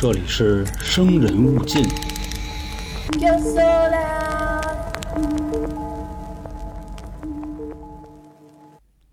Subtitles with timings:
[0.00, 1.84] 这里是生人勿近。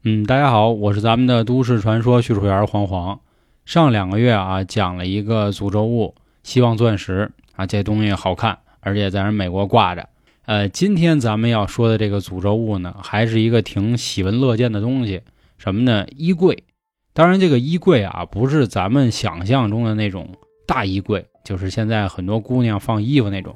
[0.04, 3.20] 嗯，大家好，我是咱们的都市传说叙述员黄黄。
[3.66, 6.14] 上两个月啊，讲了一个诅咒物
[6.44, 10.08] 希望钻石啊，这东西好看，而且在人美国挂着。
[10.46, 15.24] 呃，今天咱们要说的这个诅咒物呢，还是一个挺喜闻乐见的东西，
[15.58, 16.06] 什么呢？
[16.16, 16.64] 衣柜。
[17.12, 20.30] 当然，这个衣柜啊，不是咱们想象中的那种
[20.66, 23.56] 大衣柜，就是现在很多姑娘放衣服那种，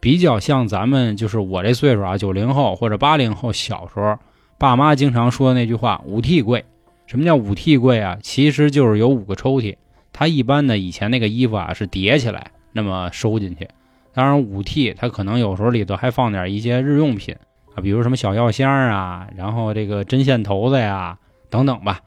[0.00, 4.16] 比较像咱们就是我这岁数啊，九零后或者八零后小时候，
[4.58, 6.64] 爸妈经常说的那句话“五屉柜”。
[7.06, 8.18] 什么叫五屉柜啊？
[8.22, 9.76] 其实就是有五个抽屉，
[10.12, 13.66] 它一般呢以前那个衣服啊是叠起来那么收进去。
[14.12, 17.34] 当然五屉它可能有时候里头还放点一些日用品
[17.74, 21.18] 啊，比如什么小药箱啊，然后这个针线头子呀
[21.48, 22.00] 等等吧。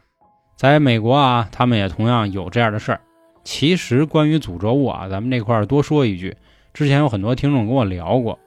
[0.55, 3.01] 在美国啊，他们也同样有这样的事儿。
[3.43, 6.35] 其实关于诅咒物啊，咱们这块儿多说一句，
[6.73, 8.37] 之前有很多听众跟我聊过，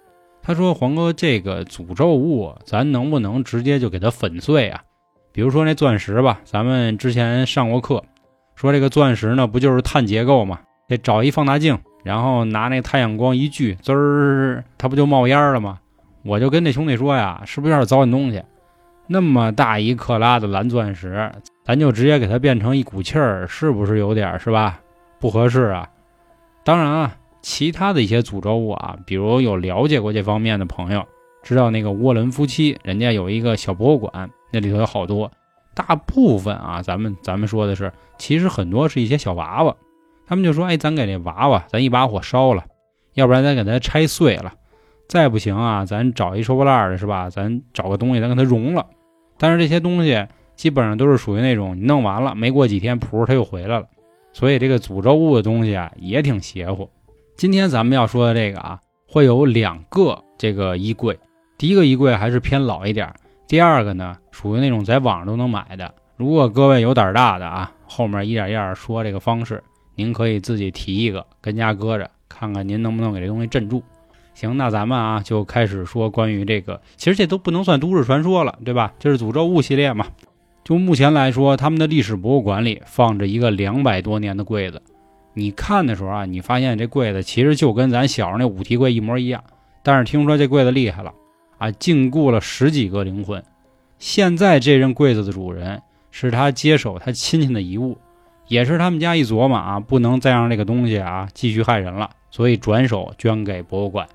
[0.43, 4.83] 他说黄哥这个诅咒物，咱能不能直接就给它粉碎啊？
[5.33, 8.05] 比如说那钻石吧，咱们之前上过课，
[8.55, 10.61] 说这个钻石呢不就是碳结构吗？
[10.87, 15.81] 得找一放大镜，然后拿那太阳光一聚，滋儿，它不就冒烟了吗？
[16.25, 18.43] 我就跟那兄弟说呀，是不是有点糟践东西？
[19.07, 21.31] 那么大一克拉的蓝钻石，
[21.65, 24.81] 咱就直接给它变成一股气儿，是不是有点是吧？
[25.25, 25.89] 不合适啊。
[26.65, 31.03] 当然啊，其他的一些诅咒物啊，比如有了解过这方面的朋友，
[31.43, 35.33] 知道那个沃伦夫妻，人家有一个小博物馆，那里头有好多。
[35.75, 39.75] 大部分啊，咱们咱们说的是，其实很多是一些小娃娃。
[40.27, 42.65] 他们就说：“哎，咱给这娃娃，咱一把火烧了，
[43.15, 44.53] 要不然咱给它拆碎了，
[45.09, 47.31] 再不行啊，咱找一收破烂的，是吧？
[47.31, 48.87] 咱找个东西，咱给它融了。
[49.39, 53.87] 但是这些东西基本上都是属于那种你弄完了，没过几天，噗，它又回来了。
[54.35, 56.91] 所以这个诅咒物的东西啊，也挺邪乎。
[57.37, 61.19] 今天咱们要说的这个啊，会有两个这个衣柜，
[61.57, 63.11] 第一个衣柜还是偏老一点，
[63.49, 65.95] 第二个呢，属于那种在网上都能买的。
[66.17, 69.63] 如果各位有胆大的啊，后面一点一点说这个方式。”
[69.97, 73.81] 您可以自己提一个跟家搁着，看看您能不能给这东西镇住。
[74.35, 78.93] 行，那咱们啊就开始说关于这个，其实这都不能算都市传说了，对吧？
[78.99, 80.09] 这是诅咒物系列嘛。
[80.65, 84.83] 就目前来说，他们的历史博物馆里放着一个两百多年的柜子。
[85.35, 89.45] 你看的时候啊，你发现这柜子其实就跟咱小时候那五提柜一模一样。
[89.83, 91.13] 但是听说这柜子厉害了
[91.59, 93.43] 啊，禁锢了十几个灵魂。
[93.99, 97.99] 现在这任柜子的主人是他接手他亲戚的遗物。
[98.47, 104.07] 也是他们家一琢磨啊，不能再让这个东西啊继续害人了，所以转手捐给博物馆。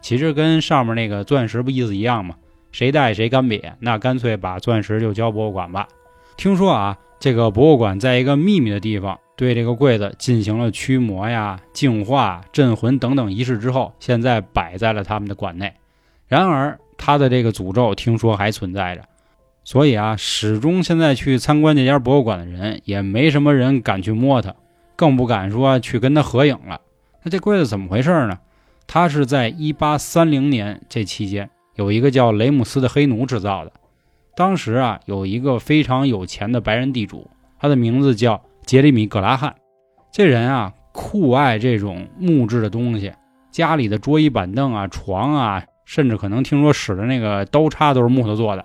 [0.00, 2.34] 其实跟上面那个钻石不意思一样吗？
[2.76, 5.88] 谁带谁干瘪，那干脆把钻石就交博物馆吧。
[6.36, 15.72] 听说啊，这个博物馆在一个秘密的地方对这个柜子进行了驱魔呀、净化、镇魂等等仪式之后，现在摆在了他们的馆内。
[16.28, 19.00] 然而，它的这个诅咒听说还存在着。
[19.64, 24.54] 所以啊，始终现在去参观这家博物馆的人，也没什么人敢去摸它，
[24.96, 26.82] 更不敢说去跟它合影了。
[27.22, 28.38] 那这柜子怎么回事呢？
[28.86, 33.72] 它是在1830年这期间，有一个叫雷姆斯的黑奴制造的。
[34.34, 39.54] 当时啊，有一个非常有钱的白人地主，他的名字叫杰里米·格拉汉。
[40.12, 43.12] 这人啊，酷爱这种木质的东西，
[43.50, 48.64] 家里的桌椅板凳啊、床啊，甚至可能听说使的那个刀叉都是木头做的。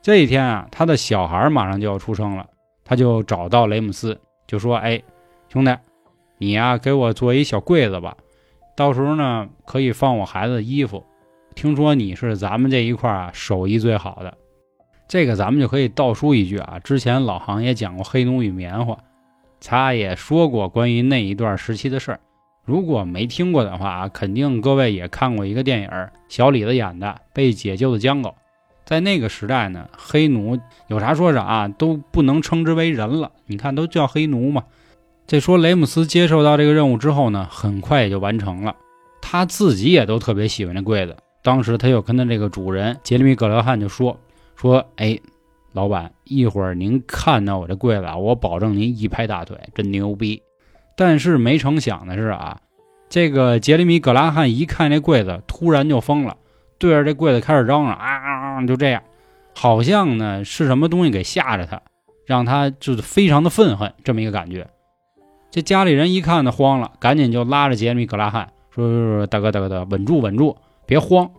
[0.00, 2.46] 这一天啊，他的小孩马上就要出生了，
[2.84, 5.02] 他就找到雷姆斯，就说：“哎，
[5.48, 5.76] 兄弟，
[6.38, 8.16] 你呀给我做一小柜子吧，
[8.76, 11.04] 到时候呢可以放我孩子的衣服。
[11.56, 14.36] 听说你是咱们这一块啊手艺最好的，
[15.08, 16.78] 这个咱们就可以倒书一句啊。
[16.84, 18.98] 之前老行也讲过黑奴与棉花，
[19.58, 22.20] 他也说过关于那一段时期的事儿。
[22.66, 25.90] 如果没听过的话啊，肯定各位也看过一个电影，
[26.28, 28.28] 小李子演的《被解救的江狗》。”
[28.84, 33.32] 在那个时代呢，黑奴有啥说啥啊，都不能称之为人了。
[33.46, 34.62] 你看，都叫黑奴嘛。
[35.26, 38.76] 这说雷姆斯接受到这个任务之后呢，很快也就完成了。
[39.22, 41.16] 他自己也都特别喜欢这柜子。
[41.46, 44.18] 当时他又跟他这个主人杰里米·葛勒汉就说
[44.58, 45.16] ：“说，哎，
[45.72, 50.42] 老板，一会儿您看到我这柜子，我保证您一拍大腿，真牛逼。”
[50.98, 52.58] 但是没成想的是啊，
[53.08, 56.36] 这个杰里米·葛拉汉一看这柜子，突然就疯了。
[56.78, 59.00] 对着这柜子开始嚷嚷啊，就这样，
[59.54, 61.80] 好像呢是什么东西给吓着他，
[62.24, 64.66] 让他就是非常的愤恨这么一个感觉。
[65.52, 70.56] 这家里人一看呢慌了，赶紧就拉着杰里米·格拉汉说：“说大哥大哥大哥，稳住稳住，
[70.86, 71.30] 别慌。”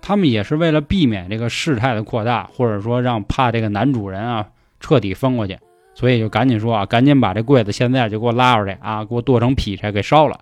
[0.00, 4.48] 他们也是为了避免这个事态的扩大，或者说让怕这个男主人啊
[4.78, 5.58] 彻底疯过去，
[5.94, 10.40] 所以就赶紧说啊，赶紧把这柜子现在就给我拉出来啊，给我剁成劈柴给烧了。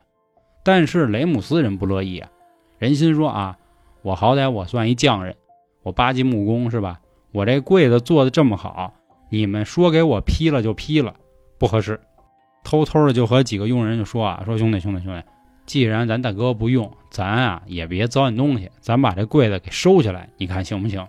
[0.65, 2.29] 但是雷姆斯人不乐意啊，
[2.79, 3.57] 人心说啊，
[4.03, 5.37] 我好歹我算一匠人，
[5.85, 6.99] 我八级木工是吧？
[7.31, 8.95] 我这柜子做的这么好，
[9.31, 11.15] 你们说给我劈了就劈了，
[11.59, 12.01] 不合适。
[12.65, 15.25] 偷偷的就和几个佣人就说啊，说兄弟兄弟兄弟，
[15.64, 21.06] 既然咱大哥不用，咱啊也别糟践东西，咱把这柜子给收起来，你看行不行？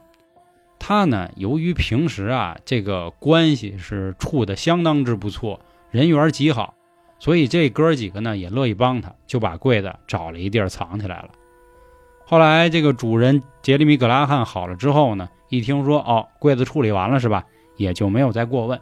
[0.79, 5.59] 他呢，由于平时啊这个关系是处的相当之不错，
[5.91, 6.75] 人缘极好，
[7.19, 11.29] 所以这哥几个呢也乐意帮他，就把柜子找了一地儿藏起来了。
[12.25, 17.45] 后来这个主人杰里米·格拉汉好了之后呢，一听说哦柜子处理完了是吧，
[17.75, 18.79] 也就没有再过问。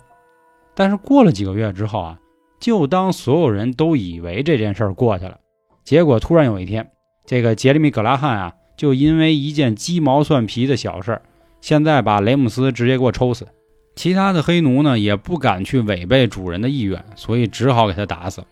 [0.76, 2.18] 但是过了几个月之后啊。
[2.60, 5.40] 就当所有人都以为这件事儿过去了，
[5.84, 6.92] 结果突然有一天，
[7.26, 11.22] 这个杰里米·格拉汉啊，就因为一件鸡毛蒜皮的小事儿，
[11.60, 13.48] 现在把雷姆斯直接给我抽死。
[13.96, 18.48] 其他的黑奴呢，也不敢去违背主人的意愿，所以只好给他打死了。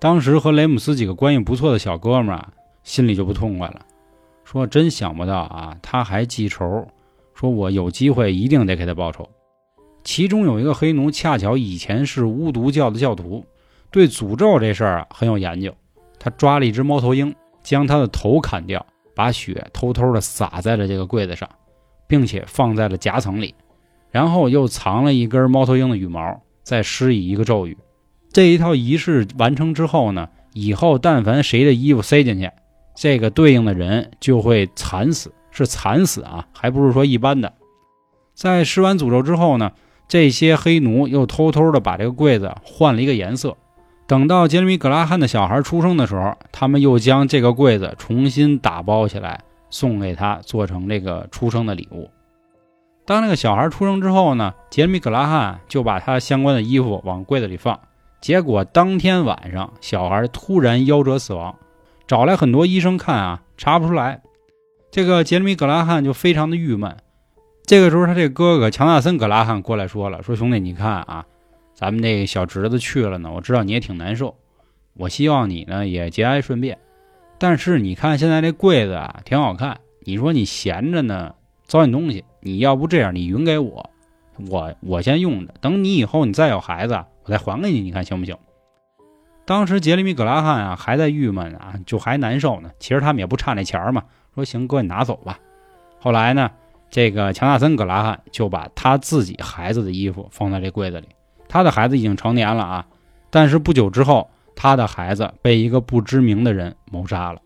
[0.00, 2.52] 当时和雷姆斯几个关系不错的小哥们儿啊，
[2.82, 3.80] 心里就不痛快了，
[4.44, 6.88] 说真想不到啊，他还记仇，
[7.34, 9.28] 说我有机会一定得给他报仇。
[10.02, 13.46] 其中有一个黑奴，恰巧以前是巫毒教的教徒，
[13.92, 15.72] 对诅咒这事儿啊很有研究。
[16.22, 17.34] 他抓了一只猫头鹰，
[17.64, 21.48] 将它的头砍掉，把血偷偷的撒在了这个柜子上，
[22.06, 23.52] 并且放在了夹层里，
[24.12, 27.76] 然后又藏了一根猫头鹰的羽毛，再施以一个咒语。
[28.32, 32.48] 这一套仪式完成之后呢，以后但凡谁的衣服塞进去，
[32.94, 37.52] 这个对应的人就会惨死，是惨死啊，还不是说一般的。
[38.34, 39.72] 在施完诅咒之后呢。
[40.08, 43.56] 这些黑奴又偷偷的把这个柜子换了一个颜色。
[44.12, 52.10] 等到杰米·格拉汉的小孩出生的时候，他们又将这个柜子重新打包起来，送给他做成这个出生的礼物。
[53.06, 57.80] 当那个小孩出生之后呢，杰米·格拉汉就把他相关的衣服往柜子里放。
[58.20, 61.56] 结果当天晚上，小孩突然夭折死亡，
[62.06, 64.20] 找来很多医生看啊，查不出来。
[64.90, 66.98] 这个杰米·格拉汉就非常的郁闷。
[67.64, 71.24] 这个时候，他这哥哥强纳森·格拉汉过来说了：“说兄弟，你看啊，
[71.74, 74.36] 咱们那小侄子去了呢，我知道你也挺难受，
[74.94, 76.78] 我希望你呢也节哀顺变。
[77.38, 79.80] 但是你看现在这柜子啊，挺好看。
[80.04, 81.34] 你说你闲着呢，
[81.66, 83.90] 糟践东西，你要不这样，你匀给我，
[84.48, 88.36] 我我先用着，等你以后你再有孩子，我再还给你，你看行不行？”
[89.44, 92.70] 当时杰里米·格拉汉啊还在郁闷啊，就还难受呢。
[92.78, 94.04] 其实他们也不差那钱嘛，
[94.34, 95.38] 说行，哥你拿走吧。
[95.98, 96.50] 后来呢？
[96.90, 101.08] 这个强纳森·格拉汉就把他自己孩子的衣服放在这柜子里。
[101.52, 102.86] 他的孩子已经成年了啊，
[103.28, 107.42] 但是不久之后，他的孩子被一个不知名的人谋杀了。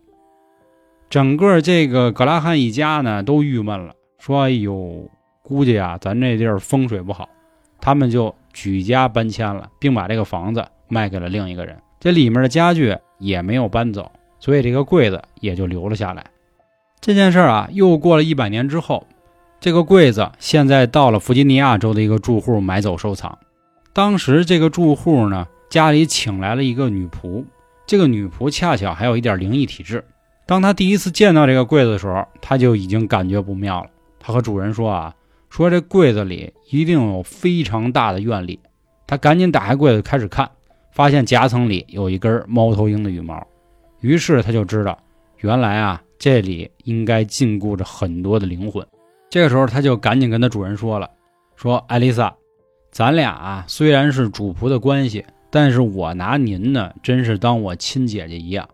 [1.10, 5.10] 整个这个格拉汉一家呢都郁闷了，说：“哎呦，
[5.42, 7.28] 估计啊，咱这地儿风水不好。”
[7.82, 11.76] 他们就举家搬迁了，并把这个房子卖给了另一个人。
[11.98, 14.08] 这里面的家具也没有搬走，
[14.38, 16.24] 所以这个柜子也就留了下来。
[17.00, 19.04] 这件事啊，又过了一百年之后。
[19.58, 23.36] 这个柜子现在到了弗吉尼亚州的一个住户买走收藏。
[23.96, 27.42] 当时这个住户呢，家里请来了一个女仆，
[27.86, 30.04] 这个女仆恰巧还有一点灵异体质。
[30.44, 33.88] 当他第一次见到这个柜子的时候，他就已经感觉不妙了。
[34.20, 35.14] 他和主人说啊，
[35.48, 38.60] 说这柜子里一定有非常大的愿力。
[39.06, 40.50] 他赶紧打开柜子开始看，
[40.92, 43.42] 发现夹层里有一根猫头鹰的羽毛。
[44.00, 44.98] 于是他就知道，
[45.38, 48.86] 原来啊，这里应该禁锢着很多的灵魂。
[49.30, 51.08] 这个时候，他就赶紧跟他主人说了
[51.56, 52.34] ：“说艾丽萨，
[52.96, 58.66] 咱俩啊虽然是主仆的关系，但是我拿您呢真是当我亲姐姐一样。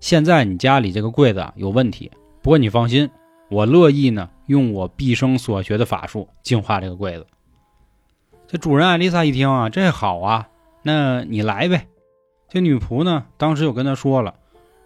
[0.00, 2.10] 现在你家里这个柜子有问题，
[2.42, 3.08] 不过你放心，
[3.48, 7.26] 我乐意呢用我毕生所学的法术净化这个柜子。”
[8.46, 10.48] 这主人艾丽莎一听啊，这好啊，
[10.82, 11.86] 那你来呗。
[12.50, 14.34] 这女仆呢，当时就跟他说了：“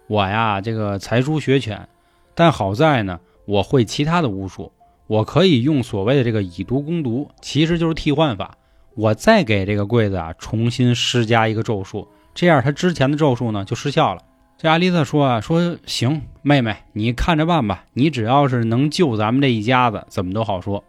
[0.07, 1.89] 我呀，这个才疏学浅，
[2.33, 4.71] 但好在呢，我会其他的巫术。”
[5.07, 8.57] 我可以用所谓的这个以毒攻毒，其实就是替换法。
[8.95, 14.21] 我再给这个柜子啊重新施加一个咒术，这样它之前的咒术呢就失效了。
[14.57, 20.81] 这阿丽萨说啊，说行，妹妹你看着办吧，你只要是能救咱们这一家子，怎么都好说。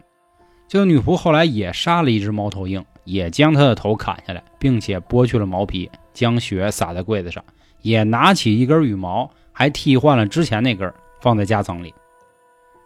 [0.68, 7.44] 这个女仆后来也杀了一只猫头鹰，也将它的头砍下来，并且剥去了毛皮，将血洒在柜子上，
[7.82, 11.92] 也拿起一根羽毛，还替换了之前那根，放在夹层里。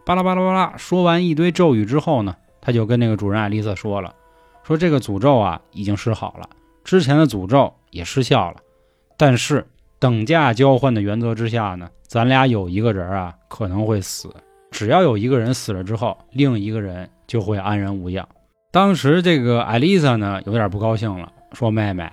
[0.07, 4.15] 巴拉巴拉巴拉，说完一堆咒语之后呢，他就跟那个主人艾丽萨说了
[4.63, 6.49] ：“说这个诅咒啊已经施好了，
[6.85, 8.57] 之前的诅咒也失效了，
[9.17, 9.67] 但是
[9.99, 14.29] 等价交换的原则之下呢，咱俩有一个人啊可能会死，
[14.71, 18.27] 只要有一个人死了之后，另一个人就会安然无恙。
[18.71, 22.09] 当时这个艾丽莎呢有点不高兴了，说：“妹妹，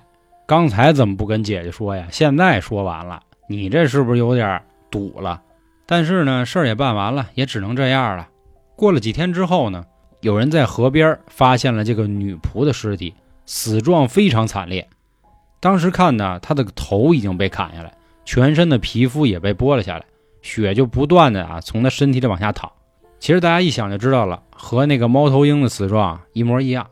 [0.46, 2.08] 刚才怎么不跟姐姐说呀？
[2.10, 5.40] 现在说完了，你这是不是有点堵了？”
[5.86, 8.28] 但是呢，事儿也办完了，也只能这样了。
[8.76, 9.84] 过了几天之后呢，
[10.20, 13.14] 有人在河边发现了这个女仆的尸体，
[13.46, 14.88] 死状非常惨烈。
[15.60, 17.92] 当时看呢，她的头已经被砍下来，
[18.24, 20.04] 全身的皮肤也被剥了下来，
[20.42, 22.70] 血就不断的啊从她身体里往下淌。
[23.20, 26.86] 其实大家一想就知道了，和那个猫头鹰的死状一模一样。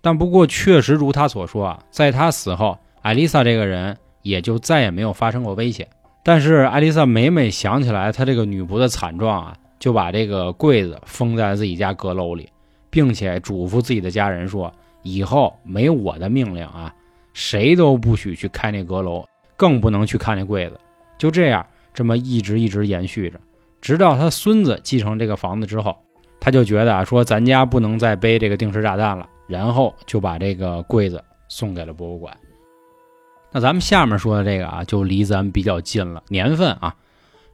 [0.00, 5.88] 但不过确实如他所说啊，在他死后，艾丽莎这个人也就再也没有发生过危险。
[6.24, 12.48] 但是艾丽莎每每想起来她这个女仆的惨状啊，就把这个柜子封在自己家阁楼里，
[12.88, 14.72] 并且嘱咐自己的家人说
[15.02, 16.94] ：“以后没我的命令啊，
[17.34, 20.78] 谁都不许去开那阁楼，更不能去看那柜子。”
[21.18, 23.40] 就这样，这么一直一直延续着，
[23.80, 25.96] 直到他孙子继承这个房子之后，
[26.38, 32.32] 他就觉得啊，说咱家不能再背这个定时炸弹了，然后就把这个柜子送给了博物馆。
[33.50, 36.22] 那咱们下面说的这个啊，就离咱比较近了。
[36.28, 36.94] 年份啊，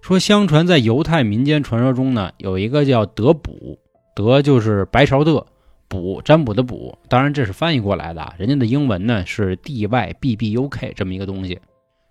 [0.01, 3.79] 说相传在犹太民间传说中呢，有一个叫德卜，
[4.15, 5.45] 德就是白朝的，
[5.87, 11.61] 卜占卜的卜，当然这是翻译过来的，人家的英文呢是 D Y B B U K 这么一个东西。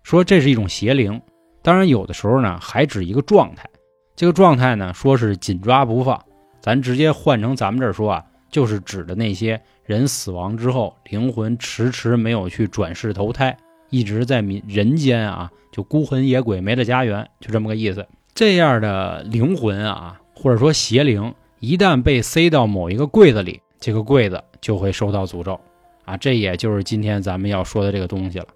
[0.04, 1.20] 说这是一种邪灵，
[1.60, 3.68] 当然有的时候呢还指一个状态，
[4.14, 6.22] 这个状态呢说是紧抓不放，
[6.60, 13.56] 咱直接换成咱们这儿说啊，就是指的那些人死亡之后灵魂迟迟没有去转世投胎。
[13.90, 18.06] 一直在民人间啊，就孤魂野鬼没了家园，就这么个意思。
[18.34, 25.58] 这样的灵魂啊，或者说邪灵，一旦被塞到某一个柜子里，这个柜子就会受到诅咒
[26.04, 26.16] 啊。
[26.16, 28.46] 这也就是今天咱们要说的这个东西了。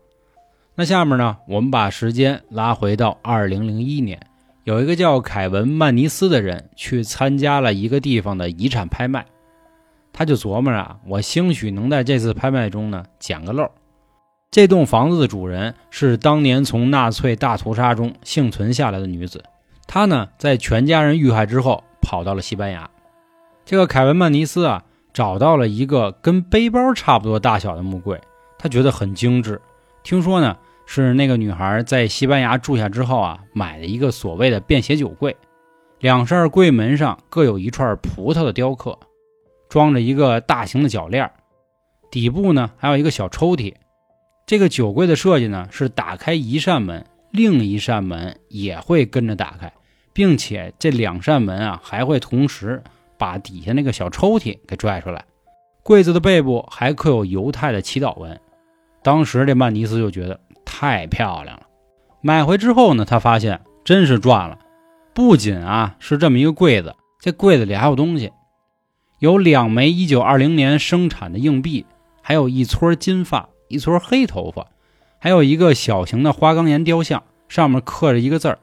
[0.74, 4.20] 那下面呢，我们把时间拉回到二零零一年，
[4.64, 9.26] 有一个叫凯文·曼尼斯的人去参加了一个地方的遗产拍卖，
[10.12, 13.68] 他就琢磨啊，我兴许能在这次拍卖中呢捡个漏。
[14.52, 19.42] 这栋房子的主人是当年从纳粹大屠杀中幸存下来的女子，
[19.86, 22.90] 她呢在全家人遇害之后跑到了西班牙。
[23.64, 28.20] 这个凯文·曼尼斯啊找到了一个跟背包差不多大小的木柜，
[28.58, 29.58] 他觉得很精致。
[30.02, 30.54] 听说呢
[30.84, 35.34] 是那个女孩在西班牙住下之后啊买了一个所谓的便携酒柜，
[35.98, 38.98] 两扇柜门上各有一串葡萄的雕刻，
[39.70, 41.30] 装着一个大型的铰链，
[42.10, 43.72] 底部呢还有一个小抽屉。
[44.44, 49.72] 这个酒柜的设计呢，是打开一扇门，另一扇门也会跟着打开，
[50.12, 52.82] 并且这两扇门啊还会同时
[53.16, 55.24] 把底下那个小抽屉给拽出来。
[55.82, 58.38] 柜子的背部还刻有犹太的祈祷文。
[59.02, 61.66] 当时这曼尼斯就觉得太漂亮了，
[62.20, 64.58] 买回之后呢，他发现真是赚了。
[65.14, 68.32] 不仅啊是这么一个柜子，这柜子里还有东西，
[69.18, 71.84] 有两枚1920年生产的硬币，
[72.20, 73.48] 还有一撮金发。
[73.72, 74.66] 一撮黑头发，
[75.18, 78.58] 还有一个小型的花岗岩雕像，上面刻着一个字儿，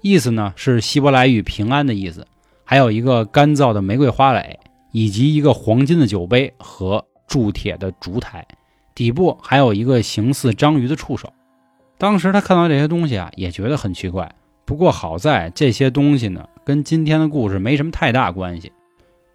[0.00, 2.26] 意思呢是希伯来语“平安”的意思。
[2.64, 4.58] 还有一个干燥的玫瑰花蕾，
[4.92, 8.46] 以及一个黄金的酒杯和铸铁的烛台，
[8.94, 11.30] 底部还有一个形似章鱼的触手。
[11.98, 14.34] 当时他看到这些东西啊，也觉得很奇怪。
[14.64, 18.72] 不过好在这些东西呢，跟今天的故事没什么太大关系。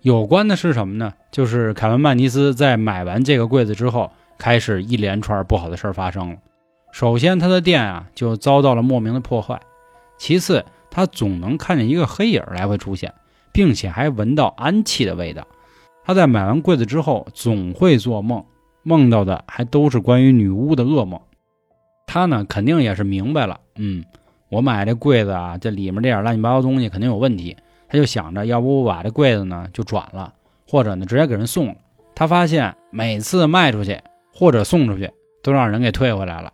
[0.02, 1.14] 有关的是什么呢？
[1.32, 4.12] 就是凯文·曼尼斯在买完这个柜子之后。
[4.42, 6.38] 开始一连串不好的事儿发生了。
[6.92, 9.58] 首先，他的店啊就遭到了莫名的破坏；
[10.18, 13.14] 其次，他总能看见一个黑影来回出现，
[13.54, 15.46] 并且还闻到氨气的味道。
[16.04, 18.44] 他在买完柜子之后，总会做梦，
[18.82, 21.22] 梦到的还都是关于女巫的噩梦。
[22.08, 24.04] 他呢，肯定也是明白了，嗯，
[24.50, 27.56] 我买这柜子啊，这里面这点乱七八糟东西肯定有问题。
[27.88, 30.34] 他就想着，要不我把这柜子呢就转了，
[30.68, 31.76] 或者呢直接给人送了。
[32.16, 34.02] 他发现每次卖出去。
[34.42, 35.12] 或者送出去，
[35.44, 36.52] 都让人给退回来了。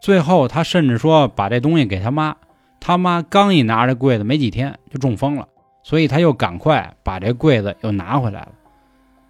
[0.00, 2.36] 最后，他甚至说把这东西给他妈，
[2.78, 5.48] 他妈刚一拿着柜子，没几天就中风了，
[5.82, 8.52] 所以他又赶快把这柜子又拿回来了。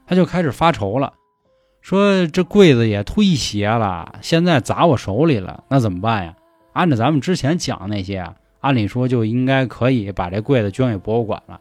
[0.06, 1.14] 他就开始发愁了，
[1.80, 6.34] 说这柜子也忒邪了，现在砸我手里了，那怎么办呀？
[6.74, 11.58] 按照咱们之前讲的那些啊，按理说就应该可以把这柜子捐给博物馆了。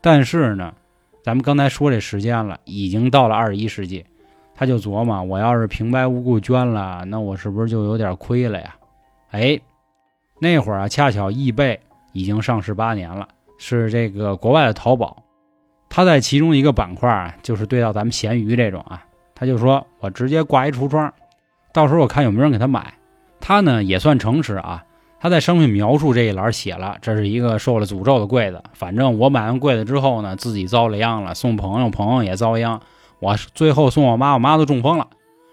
[0.00, 0.74] 但是呢，
[1.22, 4.04] 咱们刚才说这时间了，已经到了二十一世纪。
[4.60, 8.74] 他就琢磨，我要是平白无故捐了，那我是不是就有点亏了呀？
[9.30, 9.58] 哎，
[10.38, 11.80] 那会儿啊，恰巧易贝
[12.12, 13.26] 已经上市八年了，
[13.56, 15.22] 是这个国外的淘宝。
[15.88, 19.02] 他在其中一个板块啊，就是对到咱们闲鱼这种啊，
[19.34, 21.10] 他就说我直接挂一橱窗，
[21.72, 22.92] 到时候我看有没有人给他买。
[23.40, 24.84] 他呢也算诚实啊，
[25.18, 28.62] 他在商品描述这一栏写了，这是一个受了诅咒的柜子。
[28.74, 32.78] 反正我买完柜子之后呢，自己遭了殃了，送朋友，朋友也遭殃。
[33.20, 35.08] 我最后送我妈，我妈都中风了。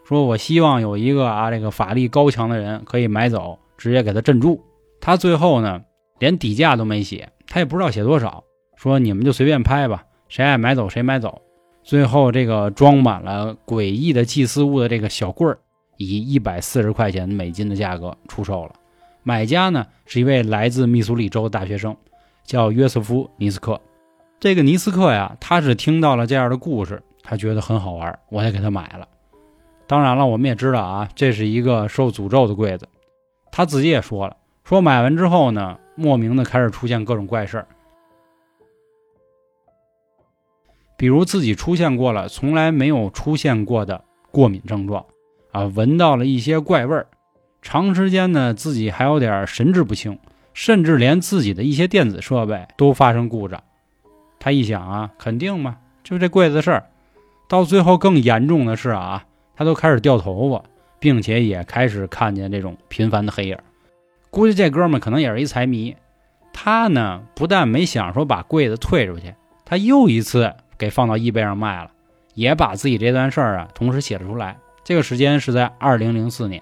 [0.05, 4.63] 说我希望有一个啊，这个法力高强的人可以买走，直接给他镇住。
[5.01, 5.81] 他最后呢，
[6.17, 8.43] 连底价都没写，他也不知道写多少。
[8.77, 11.41] 说你们就随便拍吧，谁爱买走谁买走。
[11.83, 15.59] 最后这个装满了诡异的祭祀物的这个小棍儿，
[15.97, 18.73] 以一百四十块钱美金的价格出售了。
[19.23, 21.95] 买家呢是一位来自密苏里州的大学生，
[22.45, 23.81] 叫约瑟夫·尼斯克。
[24.39, 29.05] 这个尼斯克呀，他是听到了这样的故事，他觉得很好玩，我也给他买了。
[29.85, 32.87] 当然了，我们也知道啊，这是一个受诅咒的柜子。
[33.51, 37.67] 他自己也说了，说买完之后呢，莫名的开始出现各种怪事儿，
[40.95, 45.05] 比如自己出现过了从来没有出现过的过敏症状，
[45.51, 47.07] 啊，闻到了一些怪味儿，
[47.61, 50.17] 长时间呢自己还有点神志不清，
[50.53, 53.61] 甚至连自己的一些电子设备都发生故障。
[54.39, 56.85] 他一想啊，肯定嘛，就这柜子事儿。
[57.47, 59.23] 到最后更严重的是啊。
[59.55, 60.63] 他都开始掉头发，
[60.99, 63.57] 并且也开始看见这种频繁的黑影。
[64.29, 65.95] 估计这哥们可能也是一财迷。
[66.53, 69.33] 他呢，不但没想说把柜子退出去，
[69.65, 71.89] 他又一次给放到易贝上卖了，
[72.35, 74.57] 也把自己这段事儿啊同时写了出来。
[74.83, 76.61] 这个时间是在二零零四年。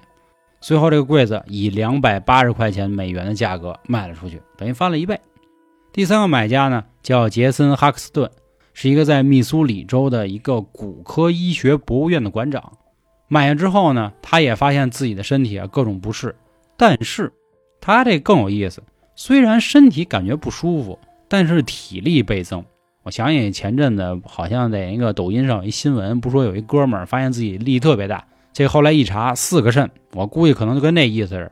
[0.61, 5.19] 最后这个柜子以两百八十块钱美元的价格卖了出去，等于翻了一倍。
[5.91, 8.31] 第三个买家呢，叫杰森·哈克斯顿，
[8.75, 12.73] 是一个在密苏里州的一个骨科医学博物院的馆长。
[13.29, 16.35] 买下之后呢，他也发现自己的身体啊各种不适，
[16.75, 17.31] 但是
[17.79, 18.83] 他这更有意思，
[19.15, 22.63] 虽然身体感觉不舒服，但是体力倍增。
[23.03, 31.51] 我想起前阵子好像在一个抖音上有一新闻，不说有一哥们儿发现自己力特别大，这后来一查四个肾，我估计可能就跟那意思似的。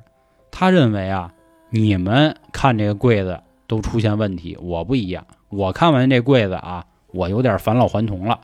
[0.51, 1.31] 他认为啊，
[1.69, 8.37] 你们看这个柜子都出现问题，我不一样，我看完这柜子啊，我有点返老还童了。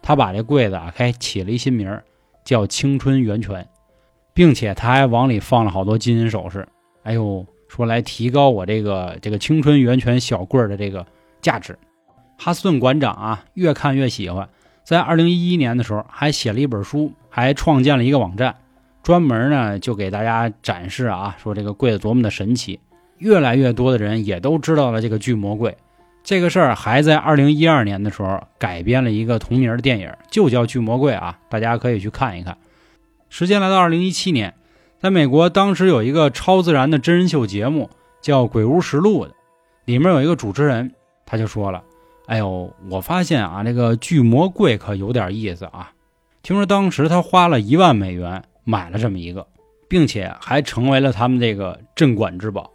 [0.00, 2.00] 他把这柜子啊还起了一新名。
[2.44, 3.64] 叫青春源泉，
[4.34, 6.66] 并且他还往里放了好多金银首饰。
[7.04, 11.06] 哎呦，说来提高我这个这个青春源泉小柜的这个
[11.40, 11.78] 价值。
[12.36, 14.48] 哈斯顿馆长啊，越看越喜欢。
[14.82, 18.56] 在二零一一年的时候，还写了一本书，还创建了一个网站，
[19.04, 22.80] 专门呢就给大家展示啊，说这个柜子多么的神奇。
[23.18, 25.76] 越来越多的人也都知道了这个巨魔柜。
[26.24, 32.56] 这个事儿还在二零一二年的时候改编了一个同名的电影，就叫《巨魔柜》啊，大家可以去看一看。
[33.28, 34.54] 时间来到二零一七年，
[35.00, 39.34] 在美国当时有一个超自然的真人秀节目叫《鬼屋实录》的，
[39.84, 40.92] 里面有一个主持人，
[41.26, 41.82] 他就说了
[42.26, 45.92] ：“哎呦，我发现啊，这个巨魔柜可有点意思啊！
[46.42, 49.44] 听说当时他花了一万美元买了这么一个，
[49.88, 52.70] 并且还成为了他们这个镇馆之宝。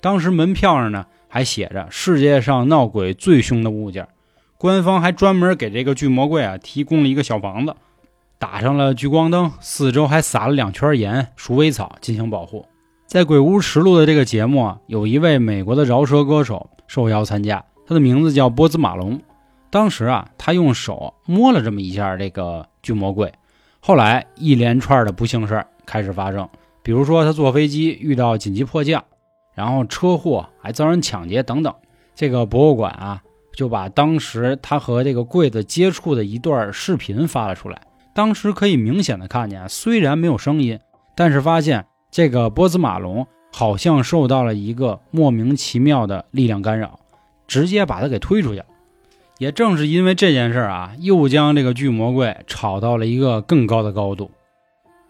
[0.00, 4.08] 当时门票上呢。”还写着世界上闹鬼最凶的物件，
[4.56, 7.74] 官方还专门给这个巨魔柜啊提供了一个小房子，
[8.38, 12.66] 打上了聚光灯，四周还撒了两圈盐、鼠尾草进行保护。
[13.06, 19.20] 在《鬼屋实录》的这个节目啊，有一位美国的饶舌歌手受邀参加，他的名字叫波兹马龙。
[19.70, 23.32] 当时啊，他用手摸了这么一下这个巨魔柜，
[23.80, 26.48] 后来一连串的不幸事儿开始发生，
[26.82, 29.04] 比如说他坐飞机遇到紧急迫降。
[29.58, 31.74] 然后车祸还遭人抢劫等等，
[32.14, 33.20] 这个博物馆啊
[33.56, 37.82] 就把当时他和这个柜子接触的一段视频发了出来。
[38.14, 40.78] 当时可以明显的看见，虽然没有声音，
[41.16, 47.00] 但是发现这个波兹马龙好像受到了一个莫名其妙的力量干扰，
[47.48, 48.64] 直接把他给推出去了。
[49.38, 54.30] 也正是因为这件事啊，又将这个巨魔柜炒到了一个更高的高度。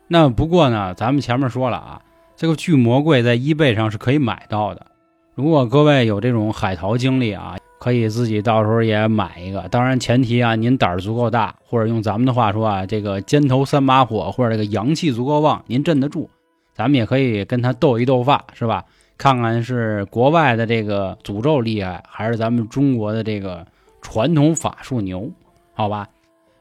[0.07, 2.01] 那不过呢，咱们前面说了啊。
[2.39, 4.87] 这个巨魔柜在 eBay 上是可以买到的。
[5.35, 9.63] 如果各位有这种海淘经历啊，可以自己到时候也买一个。
[9.71, 16.31] 当然前提啊，您胆儿足够大，或者用咱们的话说啊，这个肩头三把火，或者这个阳气足够旺，您镇得住。
[16.75, 18.85] 咱们也可以跟他斗一斗法，是吧？
[19.17, 23.67] 看看是国外的这个诅咒厉害，还是咱们中国的这个
[24.01, 25.29] 传统法术牛？
[25.75, 26.07] 好吧。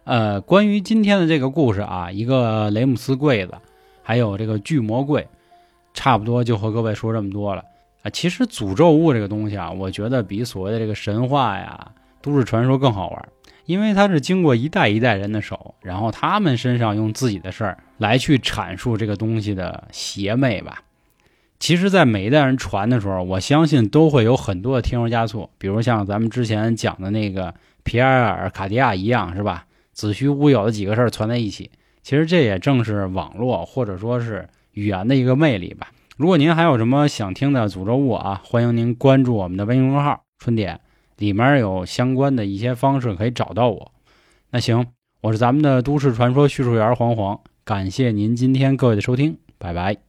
[0.05, 3.53] 呃，关于今天的这个故事啊，一个雷姆斯柜子，
[4.01, 5.27] 还有这个巨魔柜。
[5.97, 7.63] 差不多就和各位说这么多了
[8.03, 8.09] 啊！
[8.11, 13.29] 其实诅咒物这个东西啊，我觉得比所谓的这个神话呀、都市传说更好玩，
[13.65, 20.83] 因为它是经过一代一代人的手，然后他们身上用自己的事儿来去阐述这个东西的邪魅吧。
[21.59, 27.51] 其实，在每一代人传的时候，我相信都会有很多的添油加醋，比如像咱们之前讲的那个
[27.83, 29.65] 皮埃尔·卡迪亚一样，是吧？
[29.93, 31.71] 子虚乌有的几个事儿传在一起，
[32.03, 34.47] 其实这也正是网络或者说是。
[34.77, 35.91] 语言的一个魅力吧。
[36.17, 40.79] 如果您还有什么想听的诅咒物啊，欢迎您关注我们的微信公众号“春点”，
[41.17, 43.91] 里面有相关的一些方式可以找到我。
[44.51, 44.85] 那行，
[45.21, 50.06] 我是咱们的都市传说叙述员黄黄，感谢您今天各位的收听，拜拜。